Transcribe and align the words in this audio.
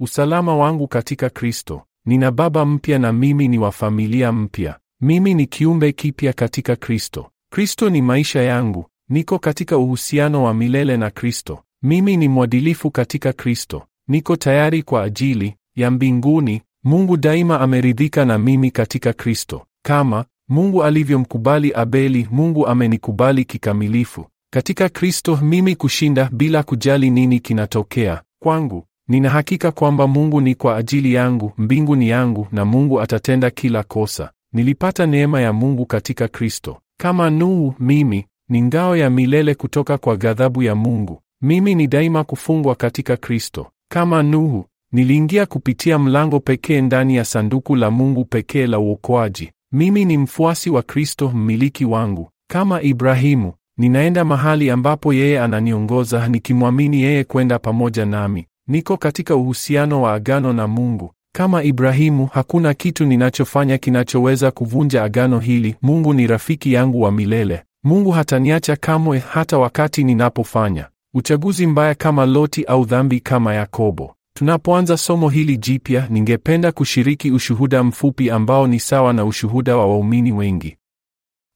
usalama 0.00 0.56
wangu 0.56 0.88
katika 0.88 1.30
Kristo. 1.30 1.82
Nina 2.06 2.30
baba 2.30 2.64
mpya 2.64 2.98
na 2.98 3.12
mimi 3.12 3.48
ni 3.48 3.58
wa 3.58 3.72
familia 3.72 4.32
mpya. 4.32 4.78
Mimi 5.00 5.34
ni 5.34 5.46
kiumbe 5.46 5.92
kipya 5.92 6.32
katika 6.32 6.76
Kristo. 6.76 7.30
Kristo 7.52 7.90
ni 7.90 8.02
maisha 8.02 8.42
yangu. 8.42 8.86
Niko 9.08 9.38
katika 9.38 9.78
uhusiano 9.78 10.44
wa 10.44 10.54
milele 10.54 10.96
na 10.96 11.10
Kristo. 11.10 11.62
Mimi 11.82 12.16
ni 12.16 12.28
mwadilifu 12.28 12.90
katika 12.90 13.32
Kristo. 13.32 13.82
Niko 14.08 14.36
tayari 14.36 14.82
kwa 14.82 15.02
ajili 15.02 15.54
ya 15.76 15.90
mbinguni. 15.90 16.62
Mungu 16.84 17.16
daima 17.16 17.60
ameridhika 17.60 18.24
na 18.24 18.38
mimi 18.38 18.70
katika 18.70 19.12
Kristo. 19.12 19.66
Kama 19.84 20.24
Mungu 20.48 20.84
alivyomkubali 20.84 21.72
Abeli, 21.74 22.28
Mungu 22.30 22.66
amenikubali 22.66 23.44
kikamilifu. 23.44 24.26
Katika 24.52 24.88
Kristo 24.88 25.36
mimi 25.36 25.76
kushinda 25.76 26.30
bila 26.32 26.62
kujali 26.62 27.10
nini 27.10 27.40
kinatokea 27.40 28.22
kwangu. 28.42 28.84
Nina 29.08 29.28
hakika 29.30 29.72
kwamba 29.72 30.06
Mungu 30.06 30.40
ni 30.40 30.54
kwa 30.54 30.76
ajili 30.76 31.14
yangu, 31.14 31.52
mbingu 31.58 31.96
ni 31.96 32.08
yangu 32.08 32.46
na 32.52 32.64
Mungu 32.64 33.00
atatenda 33.00 33.50
kila 33.50 33.82
kosa. 33.82 34.30
Nilipata 34.52 35.06
neema 35.06 35.40
ya 35.40 35.52
Mungu 35.52 35.86
katika 35.86 36.28
Kristo. 36.28 36.78
Kama 37.00 37.30
Nuhu, 37.30 37.74
mimi 37.78 38.26
ni 38.48 38.62
ngao 38.62 38.96
ya 38.96 39.10
milele 39.10 39.54
kutoka 39.54 39.98
kwa 39.98 40.16
ghadhabu 40.16 40.62
ya 40.62 40.74
Mungu. 40.74 41.20
Mimi 41.42 41.74
ni 41.74 41.86
daima 41.86 42.24
kufungwa 42.24 42.74
katika 42.74 43.16
Kristo. 43.16 43.66
Kama 43.92 44.22
Nuhu, 44.22 44.64
niliingia 44.92 45.46
kupitia 45.46 45.98
mlango 45.98 46.40
pekee 46.40 46.80
ndani 46.80 47.16
ya 47.16 47.24
sanduku 47.24 47.76
la 47.76 47.90
Mungu 47.90 48.24
pekee 48.24 48.66
la 48.66 48.78
uokoaji. 48.78 49.52
Mimi 49.72 50.04
ni 50.04 50.18
mfuasi 50.18 50.70
wa 50.70 50.82
Kristo, 50.82 51.28
mmiliki 51.30 51.84
wangu. 51.84 52.28
Kama 52.50 52.82
Ibrahimu, 52.82 53.52
ninaenda 53.78 54.24
mahali 54.24 54.70
ambapo 54.70 55.12
yeye 55.12 55.40
ananiongoza, 55.40 56.28
nikimwamini 56.28 57.02
yeye 57.02 57.24
kwenda 57.24 57.58
pamoja 57.58 58.06
nami. 58.06 58.46
Niko 58.68 58.96
katika 58.96 59.36
uhusiano 59.36 60.02
wa 60.02 60.14
agano 60.14 60.52
na 60.52 60.66
Mungu. 60.66 61.12
Kama 61.34 61.62
Ibrahimu, 61.62 62.26
hakuna 62.26 62.74
kitu 62.74 63.04
ninachofanya 63.06 63.78
kinachoweza 63.78 64.50
kuvunja 64.50 65.04
agano 65.04 65.38
hili. 65.38 65.76
Mungu 65.82 66.14
ni 66.14 66.26
rafiki 66.26 66.72
yangu 66.72 67.00
wa 67.02 67.12
milele. 67.12 67.62
Mungu 67.84 68.10
hataniacha 68.10 68.76
kamwe, 68.76 69.18
hata 69.18 69.58
wakati 69.58 70.04
ninapofanya 70.04 70.88
uchaguzi 71.14 71.66
mbaya 71.66 71.94
kama 71.94 72.26
Loti 72.26 72.64
au 72.64 72.84
dhambi 72.84 73.20
kama 73.20 73.54
Yakobo. 73.54 74.14
Tunapoanza 74.36 74.96
somo 74.96 75.28
hili 75.28 75.56
jipya, 75.56 76.06
ningependa 76.10 76.72
kushiriki 76.72 77.30
ushuhuda 77.30 77.82
mfupi 77.84 78.30
ambao 78.30 78.66
ni 78.66 78.80
sawa 78.80 79.12
na 79.12 79.24
ushuhuda 79.24 79.76
wa 79.76 79.86
waumini 79.86 80.32
wengi. 80.32 80.76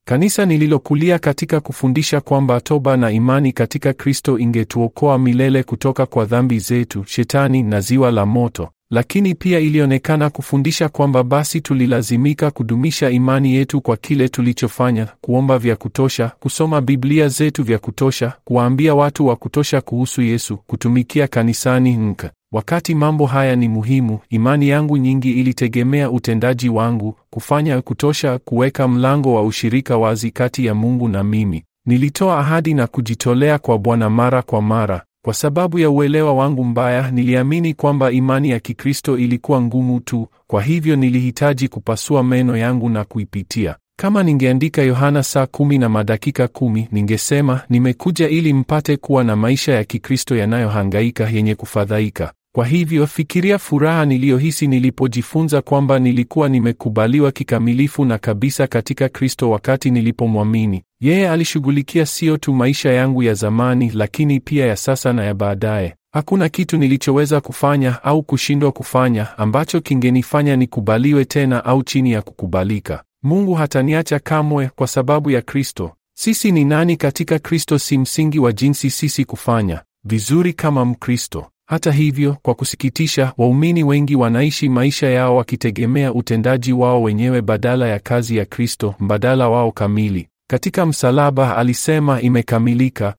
Kanisa 0.05 0.47
nililokulia 0.47 1.19
katika 1.19 1.61
kufundisha 1.61 2.21
kwamba 2.21 2.61
toba 2.61 2.97
na 2.97 3.11
imani 3.11 3.53
katika 3.53 3.93
Kristo 3.93 4.39
ingetuokoa 4.39 5.19
milele 5.19 5.63
kutoka 5.63 6.07
kwa 6.07 6.25
dhambi 6.25 6.59
zetu, 6.59 7.05
shetani 7.07 7.63
na 7.63 7.81
ziwa 7.81 8.11
la 8.11 8.27
moto. 8.27 8.69
Lakini 8.91 9.35
pia 9.35 9.59
ilionekana 9.59 10.31
kufundisha 10.31 10.89
kwamba 10.89 11.23
basi 11.25 11.61
tulilazimika 11.61 12.51
kudumisha 12.51 13.11
imani 13.11 13.55
yetu 13.55 13.81
kwa 13.81 13.97
kile 13.97 14.29
tulichofanya: 14.29 15.09
kuomba 15.21 15.59
vya 15.59 15.77
kutosha, 15.77 16.29
kusoma 16.41 16.81
Biblia 16.81 17.29
zetu 17.29 17.63
vya 17.65 17.79
kutosha, 17.79 18.33
kuwaambia 18.45 18.95
watu 18.95 19.27
wa 19.27 19.37
kutosha 19.37 19.81
kuhusu 19.81 20.23
Yesu, 20.23 20.57
kutumikia 20.57 21.29
kanisani 21.29 21.97
nka. 21.97 22.31
Wakati 22.53 22.95
mambo 22.95 23.27
haya 23.27 23.57
ni 23.57 23.69
muhimu, 23.69 24.19
imani 24.31 24.69
yangu 24.69 24.97
nyingi 24.97 25.33
ilitegemea 25.33 26.11
utendaji 26.11 26.69
wangu, 26.69 27.17
kufanya 27.31 27.83
kutosha, 27.83 28.39
kuweka 28.39 28.89
mlango 28.89 29.35
wa 29.35 29.43
ushirika 29.43 29.97
wazi 29.99 30.31
kati 30.31 30.67
ya 30.67 30.75
Mungu 30.75 31.09
na 31.09 31.25
mimi. 31.25 31.65
Nilitoa 31.87 32.39
ahadi 32.39 32.75
na 32.75 32.87
kujitolea 32.87 33.59
kwa 33.59 33.79
Bwana 33.79 34.11
mara 34.11 34.43
kwa 34.43 34.63
mara. 34.63 35.03
Kwa 35.25 35.35
sababu 35.35 35.79
ya 35.79 35.91
uelewa 35.91 36.35
wangu 36.35 36.65
mbaya, 36.65 37.11
niliamini 37.11 37.75
kwamba 37.75 38.11
imani 38.13 38.51
ya 38.51 38.61
Kikristo 38.61 39.19
ilikuwa 39.19 39.63
ngumu 39.63 40.01
tu, 40.01 40.29
kwa 40.47 40.63
hivyo 40.63 40.97
nilihitaji 40.97 41.69
kupasua 41.69 42.23
meno 42.25 42.57
yangu 42.57 42.89
na 42.89 43.05
kuipitia. 43.05 43.77
Kama 43.99 44.23
ningeandika 44.23 44.83
Yohana 44.83 45.23
saa 45.23 45.47
kumi 45.47 45.79
na 45.79 45.89
madakika 45.89 46.49
kumi, 46.49 46.89
ningesema 46.93 47.61
nimekuja 47.69 48.29
ili 48.29 48.53
mpate 48.53 48.97
kuwa 48.97 49.25
na 49.25 49.37
maisha 49.37 49.73
ya 49.73 49.85
Kikristo 49.85 50.37
yanayohangaika, 50.37 51.29
yenye 51.31 51.55
kufadhaika. 51.55 52.33
Kwa 52.55 52.67
hivyo 52.67 53.07
fikiria 53.07 53.59
furaha 53.59 54.05
niliyohisi 54.05 54.67
nilipojifunza 54.67 55.63
kwamba 55.63 55.99
nilikuwa 55.99 56.49
nimekubaliwa 56.49 57.33
kikamilifu 57.33 58.05
na 58.05 58.19
kabisa 58.19 58.67
katika 58.67 59.09
Kristo 59.09 59.51
wakati 59.51 59.91
nilipomwamini. 59.91 60.83
Yeye 61.01 61.31
alishughulikia 61.31 62.07
sio 62.07 62.37
tu 62.37 62.55
maisha 62.55 62.93
yangu 62.93 63.23
ya 63.23 63.35
zamani, 63.35 63.91
lakini 63.95 64.41
pia 64.41 64.67
ya 64.67 64.77
sasa 64.77 65.13
na 65.13 65.25
ya 65.25 65.35
baadaye. 65.35 65.95
Hakuna 66.15 66.49
kitu 66.49 66.77
nilichoweza 66.79 67.41
kufanya 67.41 68.03
au 68.05 68.23
kushindwa 68.23 68.73
kufanya 68.73 69.39
ambacho 69.39 69.81
kingenifanya 69.81 70.57
nikubaliwe 70.57 71.25
tena 71.25 71.65
au 71.65 71.83
chini 71.83 72.13
ya 72.13 72.23
kukubalika. 72.23 73.03
Mungu 73.23 73.55
hataniacha 73.55 74.19
kamwe 74.19 74.71
kwa 74.77 74.87
sababu 74.87 75.31
ya 75.31 75.43
Kristo. 75.43 75.93
Sisi 76.17 76.53
ni 76.53 76.65
nani 76.65 76.97
katika 76.97 77.39
Kristo 77.39 77.79
si 77.79 77.99
msingi 77.99 78.39
wa 78.39 78.53
jinsi 78.53 78.91
sisi 78.91 79.25
kufanya 79.25 79.83
vizuri 80.05 80.53
kama 80.53 80.85
Mkristo. 80.85 81.47
Hata 81.73 81.93
hivyo, 81.93 82.37
kwa 82.43 82.55
kusikitisha, 82.55 83.33
waumini 83.39 83.85
wengi 83.85 84.17
wanaishi 84.17 84.69
maisha 84.69 85.07
yao 85.11 85.37
wakitegemea 85.37 86.15
utendaji 86.15 86.73
wao 86.73 87.03
wenyewe 87.03 87.43
badala 87.43 87.89
ya 87.89 87.99
kazi 87.99 88.37
ya 88.37 88.45
Kristo, 88.45 88.95
mbadala 89.01 89.49
wao 89.49 89.73
kamili. 89.73 90.29
Katika 90.51 90.87
msalaba 90.87 91.57
alisema, 91.57 92.21
imekamilika. 92.21 93.15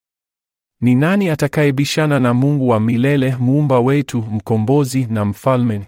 Ni 0.81 0.95
nani 0.95 1.29
atakayebishana 1.29 2.19
na 2.19 2.33
Mungu 2.33 2.67
wa 2.69 2.79
milele, 2.79 3.35
muumba 3.39 3.79
wetu, 3.79 4.21
mkombozi 4.21 5.05
na 5.09 5.25
mfalme? 5.25 5.87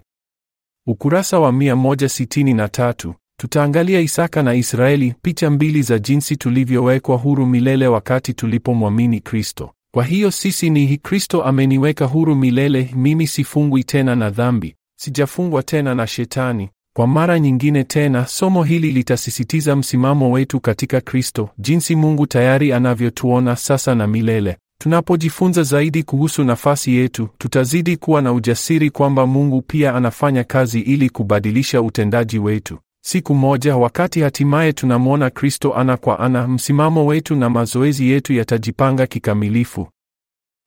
Ukurasa 0.86 1.40
wa 1.40 1.52
163. 1.52 3.14
Tutaangalia 3.40 4.00
Isaka 4.00 4.42
na 4.42 4.54
Israeli, 4.54 5.14
picha 5.22 5.50
mbili 5.50 5.82
za 5.82 5.98
jinsi 5.98 6.36
tulivyowekwa 6.36 7.16
huru 7.16 7.46
milele 7.46 7.86
wakati 7.86 8.34
tulipomwamini 8.34 9.20
Kristo. 9.20 9.72
Kwa 9.96 10.04
hiyo 10.04 10.30
sisi 10.30 10.70
ni 10.70 10.96
Kristo 10.96 11.42
ameniweka 11.44 12.04
huru 12.04 12.34
milele, 12.36 12.90
mimi 12.96 13.26
sifungwi 13.26 13.84
tena 13.84 14.14
na 14.16 14.30
dhambi, 14.30 14.74
sijafungwa 15.00 15.62
tena 15.62 15.94
na 15.94 16.06
Shetani. 16.06 16.68
Kwa 16.96 17.06
mara 17.06 17.38
nyingine 17.38 17.84
tena, 17.84 18.26
somo 18.26 18.64
hili 18.64 18.90
litasisitiza 18.92 19.76
msimamo 19.76 20.30
wetu 20.32 20.60
katika 20.60 21.00
Kristo, 21.00 21.48
jinsi 21.58 21.96
Mungu 21.96 22.26
tayari 22.26 22.72
anavyotuona 22.72 23.56
sasa 23.56 23.94
na 23.94 24.06
milele. 24.06 24.56
Tunapojifunza 24.80 25.62
zaidi 25.62 26.02
kuhusu 26.02 26.44
nafasi 26.44 26.94
yetu, 26.94 27.28
tutazidi 27.38 27.96
kuwa 27.96 28.22
na 28.22 28.32
ujasiri 28.32 28.90
kwamba 28.90 29.26
Mungu 29.26 29.62
pia 29.62 29.94
anafanya 29.94 30.44
kazi 30.44 30.80
ili 30.80 31.10
kubadilisha 31.10 31.82
utendaji 31.82 32.38
wetu. 32.38 32.78
Siku 33.06 33.34
moja, 33.34 33.76
wakati 33.76 34.20
hatimaye 34.20 34.72
tunamwona 34.72 35.30
Kristo 35.30 35.74
ana 35.74 35.96
kwa 35.96 36.18
ana, 36.20 36.48
msimamo 36.48 37.06
wetu 37.06 37.36
na 37.36 37.50
mazoezi 37.50 38.08
yetu 38.10 38.32
yatajipanga 38.32 39.06
kikamilifu. 39.06 39.88